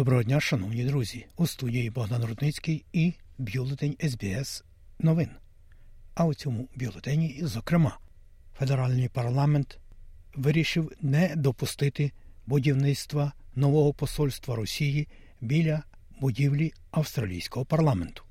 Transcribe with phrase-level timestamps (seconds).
[0.00, 1.26] Доброго дня, шановні друзі.
[1.36, 4.64] У студії Богдан Рудницький і бюлетень СБС
[4.98, 5.28] новин.
[6.14, 7.98] А у цьому бюлетені, зокрема,
[8.58, 9.78] федеральний парламент
[10.34, 12.12] вирішив не допустити
[12.46, 15.08] будівництва нового посольства Росії
[15.40, 15.82] біля
[16.20, 18.22] будівлі австралійського парламенту.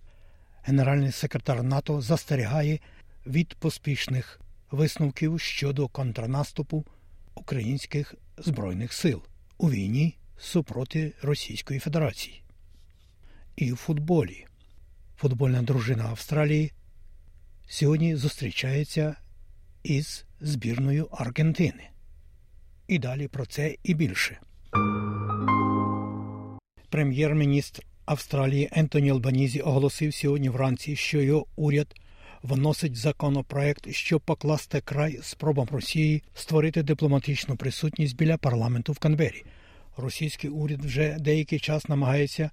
[0.64, 2.80] Генеральний секретар НАТО застерігає
[3.28, 6.86] від поспішних висновків щодо контрнаступу
[7.36, 9.22] українських збройних сил
[9.58, 12.42] у війні супроти Російської Федерації.
[13.56, 14.46] І в футболі
[15.18, 16.72] футбольна дружина Австралії
[17.68, 19.16] сьогодні зустрічається
[19.84, 21.90] із збірною Аргентини.
[22.88, 24.40] І далі про це і більше.
[26.90, 31.96] Прем'єр-міністр Австралії Ентоні Албанізі оголосив сьогодні вранці, що його уряд
[32.44, 39.44] вносить законопроект, щоб покласти край спробам Росії створити дипломатичну присутність біля парламенту в Канбері.
[39.98, 42.50] Російський уряд вже деякий час намагається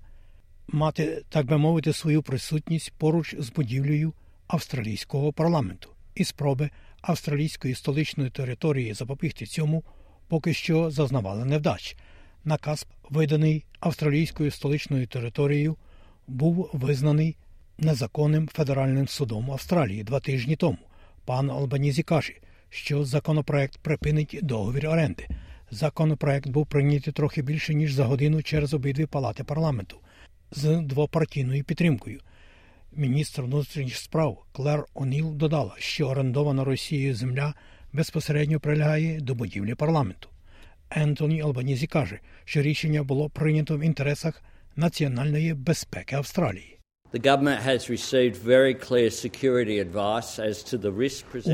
[0.68, 4.12] мати, так би мовити, свою присутність поруч з будівлею
[4.46, 6.70] австралійського парламенту, і спроби
[7.00, 9.84] австралійської столичної території запобігти цьому
[10.28, 11.96] поки що зазнавали невдач.
[12.44, 15.76] Наказ, виданий австралійською столичною територією,
[16.26, 17.36] був визнаний
[17.78, 20.78] незаконним федеральним судом Австралії два тижні тому.
[21.24, 22.32] Пан Албанізі каже,
[22.70, 25.28] що законопроект припинить договір оренди.
[25.70, 29.96] Законопроект був прийнятий трохи більше ніж за годину через обидві палати парламенту
[30.50, 32.20] з двопартійною підтримкою.
[32.92, 37.54] Міністр внутрішніх справ Клер Оніл додала, що орендована Росією земля
[37.92, 40.28] безпосередньо прилягає до будівлі парламенту.
[40.90, 44.42] Ентоні Албанізі каже, що рішення було прийнято в інтересах
[44.76, 46.78] національної безпеки Австралії.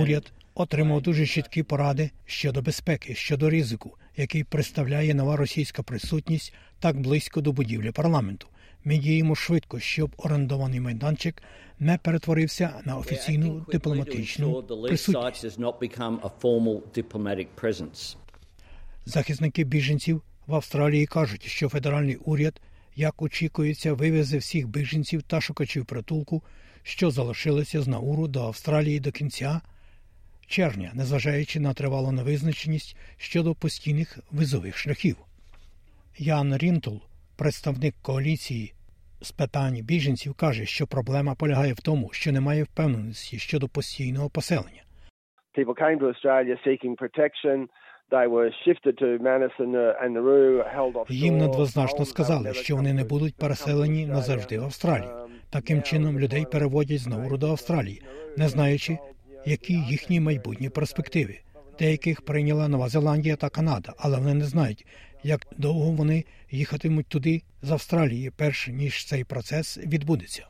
[0.02, 7.00] Уряд отримав дуже чіткі поради щодо безпеки, щодо ризику, який представляє нова російська присутність так
[7.00, 8.46] близько до будівлі парламенту.
[8.84, 11.42] Ми діємо швидко, щоб орендований майданчик
[11.78, 15.14] не перетворився на офіційну дипломатичну присутність.
[19.04, 22.60] Захисники біженців в Австралії кажуть, що федеральний уряд,
[22.96, 26.42] як очікується, вивезе всіх біженців та шукачів притулку,
[26.82, 29.60] що залишилися з Науру до Австралії до кінця
[30.52, 35.16] червня, незважаючи на тривалу невизначеність щодо постійних визових шляхів.
[36.18, 36.96] Ян Рінтл,
[37.38, 38.72] представник коаліції
[39.20, 44.82] з питань біженців, каже, що проблема полягає в тому, що немає впевненості щодо постійного поселення.
[51.08, 55.10] Їм недвозначно сказали, що вони не будуть переселені назавжди в Австралію.
[55.50, 58.02] Таким чином людей переводять з Науру до Австралії,
[58.36, 58.98] не знаючи,
[59.46, 61.38] які їхні майбутні перспективи.
[61.78, 64.86] Деяких прийняла Нова Зеландія та Канада, але вони не знають,
[65.22, 70.46] як довго вони їхатимуть туди з Австралії, перш ніж цей процес відбудеться.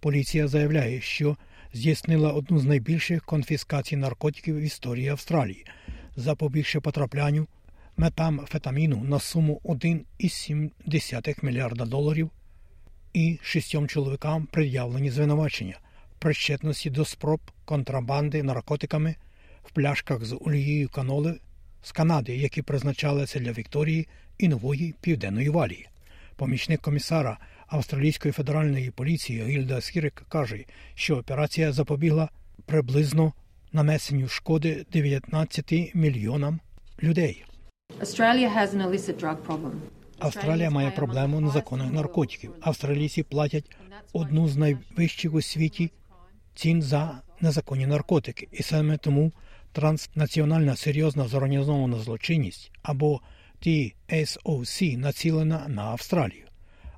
[0.00, 1.36] Поліція заявляє, що
[1.72, 5.66] здійснила одну з найбільших конфіскацій наркотиків в історії Австралії,
[6.16, 7.46] запобігши потраплянню
[7.96, 12.30] метамфетаміну на суму 1,7 мільярда доларів
[13.12, 15.78] і шістьом чоловікам пред'явлені звинувачення
[16.18, 19.14] причетності до спроб контрабанди наркотиками
[19.64, 21.40] в пляшках з олією каноли
[21.82, 24.08] з Канади, які призначалися для Вікторії
[24.38, 25.88] і нової південної валії.
[26.36, 30.64] Помічник комісара Австралійської федеральної поліції Гільда Сірик каже,
[30.94, 32.28] що операція запобігла
[32.66, 33.32] приблизно
[33.72, 36.60] нанесенню шкоди 19 мільйонам
[37.02, 37.44] людей.
[40.18, 42.52] Австралія має проблему незаконних наркотиків.
[42.60, 43.76] Австралійці платять
[44.12, 45.90] одну з найвищих у світі
[46.58, 49.32] цін за незаконні наркотики, і саме тому
[49.72, 53.20] транснаціональна серйозна зорганізована злочинність або
[53.62, 56.44] TSOC націлена на Австралію.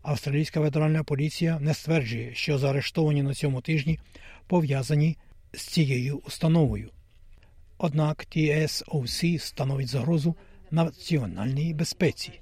[0.02, 3.98] Австралійська федеральна поліція не стверджує, що заарештовані на цьому тижні
[4.46, 5.16] пов'язані
[5.52, 6.90] з цією установою.
[7.78, 10.36] Однак TSOC становить загрозу
[10.70, 12.40] національній безпеці,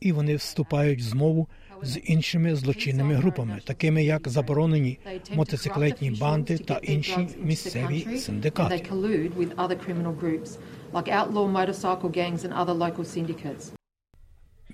[0.00, 1.48] і вони вступають в змову
[1.82, 4.98] з іншими злочинними групами, такими як заборонені
[5.34, 8.74] мотоциклетні банди та інші місцеві синдикати.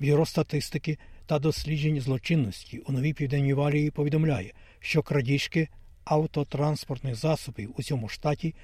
[0.01, 5.69] Бюро статистики та досліджень злочинності у новій південній валії повідомляє, що крадіжки
[6.05, 8.55] автотранспортних засобів у цьому штаті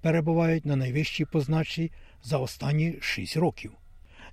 [0.00, 1.90] перебувають на найвищій позначці
[2.22, 3.72] за останні шість років.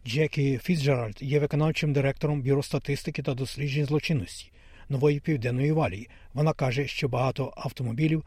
[0.06, 4.52] Джекі Фіцджеральд є виконавчим директором бюро статистики та досліджень злочинності
[4.90, 6.10] нової південної валії.
[6.34, 8.26] Вона каже, що багато автомобілів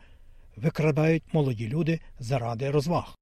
[0.56, 3.14] викрадають молоді люди заради розваг.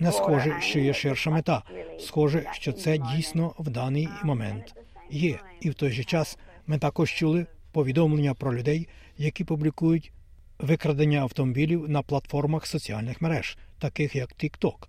[0.00, 1.62] Не схоже, що є ширша мета.
[1.98, 4.74] Схоже, що це дійсно в даний момент
[5.10, 5.38] є.
[5.60, 8.88] І в той же час ми також чули повідомлення про людей,
[9.18, 10.12] які публікують
[10.58, 14.88] викрадення автомобілів на платформах соціальних мереж, таких як TikTok.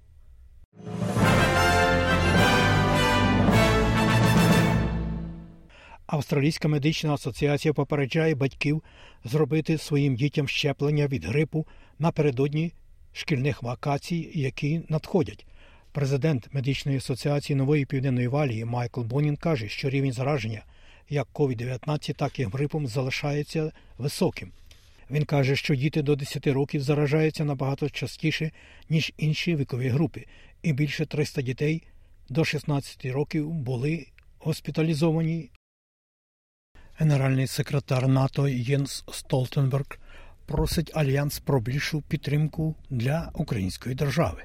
[6.08, 8.84] Австралійська медична асоціація попереджає батьків
[9.24, 11.68] зробити своїм дітям щеплення від грипу
[12.00, 12.74] напередодні
[13.14, 15.46] шкільних вакацій, які надходять.
[15.92, 20.64] Президент медичної асоціації нової південної валії Майкл Бонін каже, що рівень зараження
[21.10, 24.52] як COVID-19, так і грипом залишається високим.
[25.12, 28.52] Він каже, що діти до 10 років заражаються набагато частіше,
[28.90, 30.26] ніж інші вікові групи,
[30.68, 31.84] і більше 300 дітей
[32.30, 34.08] до 16 років були
[34.40, 35.52] госпіталізовані.
[36.98, 40.00] Генеральний секретар НАТО Єнс Столтенберг
[40.46, 44.44] просить альянс про більшу підтримку для української держави.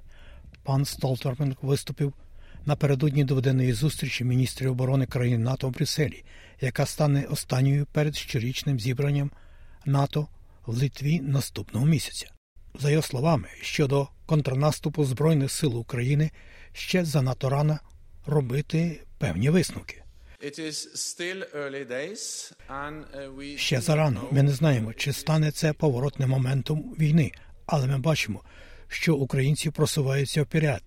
[0.62, 2.12] Пан Столтенберг виступив
[2.66, 6.24] напередодні доведеної зустрічі міністрів оборони країн НАТО в Брюсселі,
[6.60, 9.30] яка стане останньою перед щорічним зібранням
[9.86, 10.28] НАТО
[10.66, 12.32] в Литві наступного місяця.
[12.74, 16.30] За його словами, щодо контрнаступу Збройних сил України
[16.72, 17.78] ще занадто рано
[18.26, 20.02] робити певні висновки.
[20.42, 20.86] Uh,
[23.56, 24.28] ще зарано.
[24.30, 27.32] Ми не знаємо, чи стане це поворотним моментом війни,
[27.66, 28.42] але ми бачимо,
[28.88, 30.82] що українці просуваються вперед,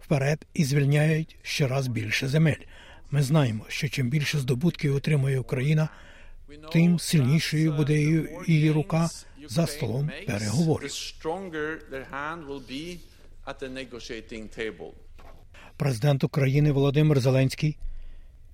[0.00, 2.62] вперед і звільняють щораз більше земель.
[3.10, 5.88] Ми знаємо, що чим більше здобутків отримує Україна,
[6.72, 8.00] тим сильнішою буде
[8.46, 9.10] її рука
[9.48, 10.90] за столом переговорів.
[15.76, 17.78] Президент України Володимир Зеленський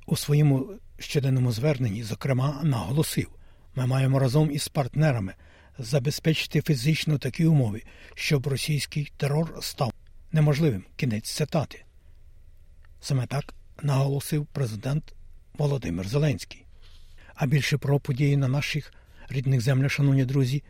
[0.07, 3.29] у своєму щоденному зверненні, зокрема, наголосив:
[3.75, 5.35] ми маємо разом із партнерами
[5.79, 7.83] забезпечити фізично такі умови,
[8.15, 9.93] щоб російський терор став
[10.33, 10.85] неможливим.
[10.97, 11.85] Кінець цитати.
[13.01, 15.15] Саме так наголосив президент
[15.59, 16.65] Володимир Зеленський.
[17.39, 18.93] А більше про події на наших
[19.29, 20.63] рідних землях, шановні друзі,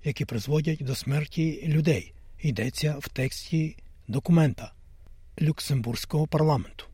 [0.04, 4.72] які призводять до смерті людей, йдеться в тексті документа
[5.42, 6.86] Люксембурзького парламенту.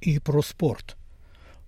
[0.00, 0.96] І про спорт.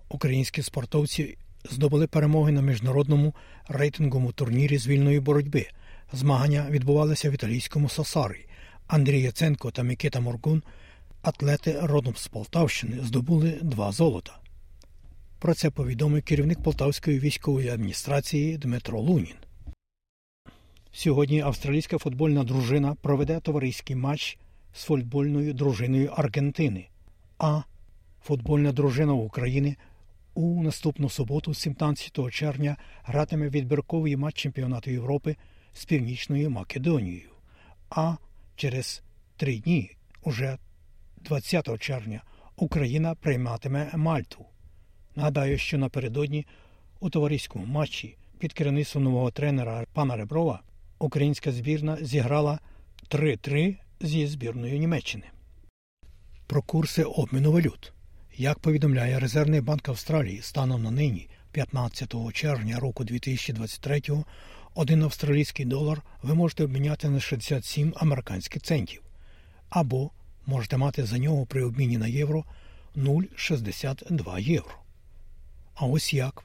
[0.09, 1.37] Українські спортовці
[1.69, 3.35] здобули перемоги на міжнародному
[3.67, 5.67] рейтинговому турнірі з вільної боротьби.
[6.13, 8.45] Змагання відбувалися в італійському Сосарі.
[8.87, 10.63] Андрій Яценко та Микита Моргун,
[11.21, 14.39] атлети родом з Полтавщини, здобули два золота.
[15.39, 19.35] Про це повідомив керівник Полтавської військової адміністрації Дмитро Лунін.
[20.91, 24.37] Сьогодні австралійська футбольна дружина проведе товариський матч
[24.73, 26.87] з футбольною дружиною Аргентини,
[27.37, 27.61] а
[28.23, 29.75] футбольна дружина України
[30.33, 35.35] у наступну суботу, 17 червня, гратиме відбірковий матч чемпіонату Європи
[35.73, 37.29] з Північною Македонією.
[37.89, 38.15] А
[38.55, 39.03] через
[39.37, 39.91] три дні,
[40.23, 40.57] уже
[41.17, 42.23] 20 червня,
[42.55, 44.45] Україна прийматиме Мальту.
[45.15, 46.45] Нагадаю, що напередодні
[46.99, 50.61] у товариському матчі під керівництвом нового тренера пана Реброва
[50.99, 52.59] українська збірна зіграла
[53.09, 55.23] 3-3 зі збірною Німеччини.
[56.47, 57.93] Про курси обміну валют.
[58.37, 64.01] Як повідомляє Резервний банк Австралії станом на нині, 15 червня року 2023
[64.75, 69.01] один австралійський долар ви можете обміняти на 67 американських центів,
[69.69, 70.11] або
[70.45, 72.43] можете мати за нього при обміні на євро
[72.95, 74.75] 0,62 євро.
[75.75, 76.43] А ось як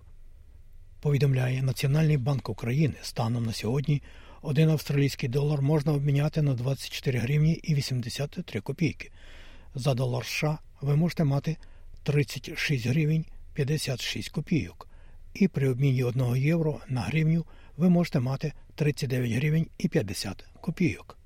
[1.01, 4.03] повідомляє Національний банк України станом на сьогодні
[4.45, 9.11] один австралійський долар можна обміняти на 24 гривні і 83 копійки.
[9.75, 11.57] За долар США ви можете мати
[12.03, 13.25] 36 гривень
[13.55, 14.89] 56 копійок.
[15.35, 17.45] І при обміні 1 євро на гривню
[17.77, 21.19] ви можете мати 39 гривень і 50 копійок.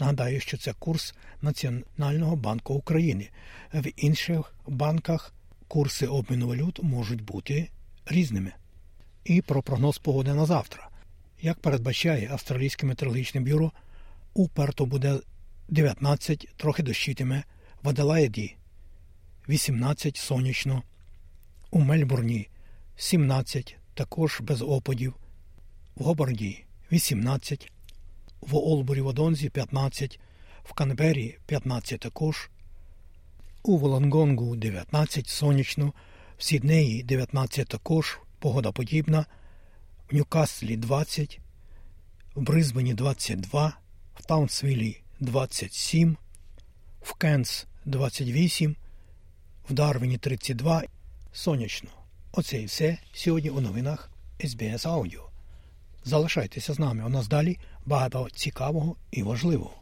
[0.00, 3.28] Нагадаю, що це курс Національного банку України.
[3.74, 5.34] В інших банках
[5.68, 7.68] курси обміну валют можуть бути
[8.06, 8.52] різними.
[9.24, 10.91] І про прогноз погоди на завтра.
[11.44, 13.72] Як передбачає Австралійське метеорологічне бюро,
[14.34, 15.20] у Перту буде
[15.68, 17.44] 19, трохи дощитиме,
[17.82, 18.56] в Аделаїді
[19.48, 20.82] 18 сонячно,
[21.70, 22.48] у Мельбурні
[22.96, 25.14] 17, також без опадів,
[25.96, 27.72] в Гобарді 18,
[28.40, 30.20] в Олбурі Водонзі 15,
[30.64, 32.50] в Канбері 15 також,
[33.62, 35.92] у Волонгонгу 19 сонячно,
[36.38, 39.26] в Сіднеї 19 також, погода подібна, в
[40.12, 41.40] Ньюкаслі 20,
[42.34, 43.72] в Бризбені 22,
[44.14, 46.16] в Таунсвілі 27,
[47.02, 48.76] в Кенс 28,
[49.70, 50.82] в Дарвіні 32,
[51.32, 51.90] сонячно.
[52.32, 55.22] Оце і все сьогодні у новинах SBS Audio.
[56.04, 57.04] Залишайтеся з нами.
[57.04, 59.81] У нас далі багато цікавого і важливого.